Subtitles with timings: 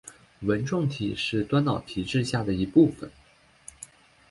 [0.39, 3.11] 纹状体是端脑皮质下的一部份。